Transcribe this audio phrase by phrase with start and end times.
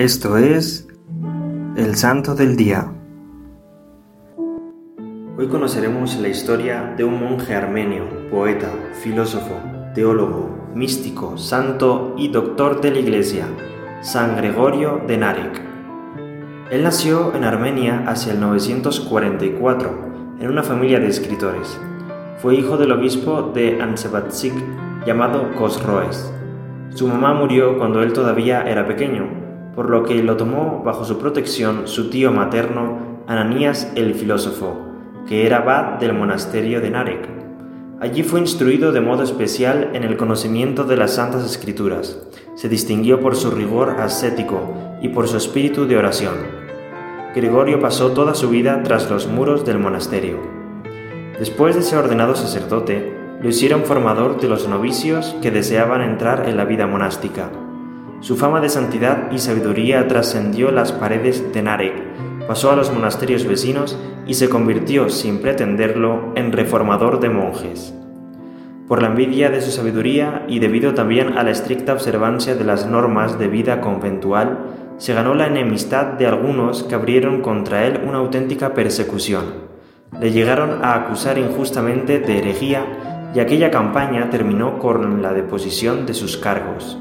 [0.00, 0.88] Esto es
[1.76, 2.90] el Santo del Día.
[5.36, 8.70] Hoy conoceremos la historia de un monje armenio, poeta,
[9.02, 9.60] filósofo,
[9.94, 13.44] teólogo, místico, santo y doctor de la Iglesia,
[14.00, 15.60] San Gregorio de Narek.
[16.70, 21.78] Él nació en Armenia hacia el 944, en una familia de escritores.
[22.38, 24.54] Fue hijo del obispo de Ansebatsik
[25.04, 26.32] llamado Cosroes.
[26.88, 31.18] Su mamá murió cuando él todavía era pequeño por lo que lo tomó bajo su
[31.18, 34.76] protección su tío materno Ananías el filósofo,
[35.28, 37.28] que era abad del monasterio de Narek.
[38.00, 42.18] Allí fue instruido de modo especial en el conocimiento de las Santas Escrituras.
[42.54, 46.34] Se distinguió por su rigor ascético y por su espíritu de oración.
[47.34, 50.38] Gregorio pasó toda su vida tras los muros del monasterio.
[51.38, 56.56] Después de ser ordenado sacerdote, lo hicieron formador de los novicios que deseaban entrar en
[56.56, 57.50] la vida monástica.
[58.20, 63.46] Su fama de santidad y sabiduría trascendió las paredes de Narek, pasó a los monasterios
[63.46, 67.94] vecinos y se convirtió, sin pretenderlo, en reformador de monjes.
[68.86, 72.86] Por la envidia de su sabiduría y debido también a la estricta observancia de las
[72.86, 74.58] normas de vida conventual,
[74.98, 79.70] se ganó la enemistad de algunos que abrieron contra él una auténtica persecución.
[80.20, 86.12] Le llegaron a acusar injustamente de herejía y aquella campaña terminó con la deposición de
[86.12, 86.98] sus cargos.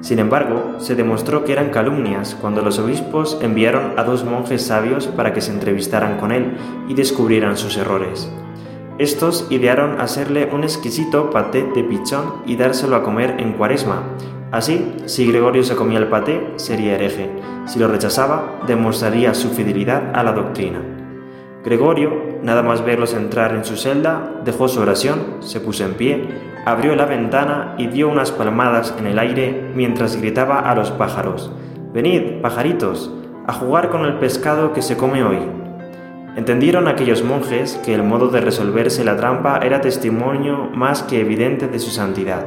[0.00, 5.06] Sin embargo, se demostró que eran calumnias cuando los obispos enviaron a dos monjes sabios
[5.06, 6.56] para que se entrevistaran con él
[6.88, 8.30] y descubrieran sus errores.
[8.98, 14.02] Estos idearon hacerle un exquisito paté de pichón y dárselo a comer en cuaresma.
[14.52, 17.30] Así, si Gregorio se comía el paté, sería hereje.
[17.66, 20.80] Si lo rechazaba, demostraría su fidelidad a la doctrina.
[21.64, 26.28] Gregorio, nada más verlos entrar en su celda, dejó su oración, se puso en pie,
[26.66, 31.52] abrió la ventana y dio unas palmadas en el aire mientras gritaba a los pájaros,
[31.94, 33.10] Venid, pajaritos,
[33.46, 35.38] a jugar con el pescado que se come hoy.
[36.34, 41.68] Entendieron aquellos monjes que el modo de resolverse la trampa era testimonio más que evidente
[41.68, 42.44] de su santidad,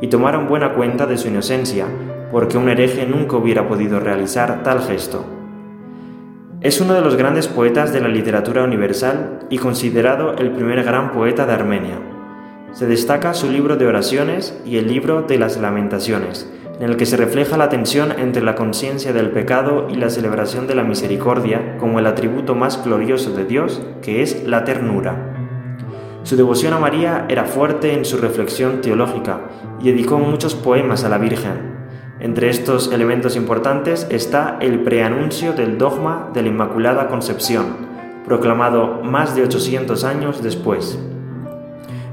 [0.00, 1.84] y tomaron buena cuenta de su inocencia,
[2.32, 5.26] porque un hereje nunca hubiera podido realizar tal gesto.
[6.62, 11.12] Es uno de los grandes poetas de la literatura universal y considerado el primer gran
[11.12, 12.07] poeta de Armenia.
[12.72, 16.48] Se destaca su libro de oraciones y el libro de las lamentaciones,
[16.78, 20.66] en el que se refleja la tensión entre la conciencia del pecado y la celebración
[20.66, 25.34] de la misericordia como el atributo más glorioso de Dios, que es la ternura.
[26.22, 29.40] Su devoción a María era fuerte en su reflexión teológica
[29.80, 31.78] y dedicó muchos poemas a la Virgen,
[32.20, 37.66] entre estos elementos importantes está el preanuncio del dogma de la Inmaculada Concepción,
[38.24, 40.98] proclamado más de 800 años después.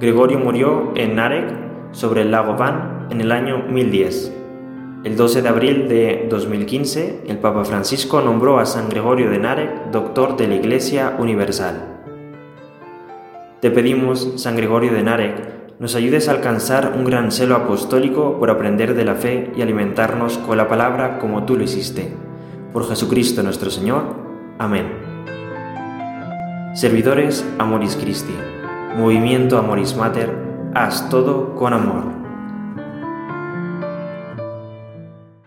[0.00, 4.34] Gregorio murió en Narek, sobre el lago Van, en el año 1010.
[5.04, 9.90] El 12 de abril de 2015, el Papa Francisco nombró a San Gregorio de Narek
[9.92, 11.98] doctor de la Iglesia Universal.
[13.60, 18.48] Te pedimos, San Gregorio de Narek, nos ayudes a alcanzar un gran celo apostólico por
[18.48, 22.10] aprender de la fe y alimentarnos con la palabra como tú lo hiciste.
[22.72, 24.04] Por Jesucristo nuestro Señor.
[24.58, 24.86] Amén.
[26.72, 28.32] Servidores Amoris Christi,
[28.96, 30.30] Movimiento Amoris Mater,
[30.74, 32.19] haz todo con amor.